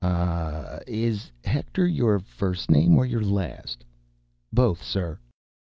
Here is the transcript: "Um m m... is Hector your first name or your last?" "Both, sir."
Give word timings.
"Um 0.03 0.09
m 0.15 0.65
m... 0.65 0.79
is 0.87 1.29
Hector 1.43 1.85
your 1.85 2.17
first 2.17 2.71
name 2.71 2.97
or 2.97 3.05
your 3.05 3.21
last?" 3.21 3.85
"Both, 4.51 4.81
sir." 4.83 5.19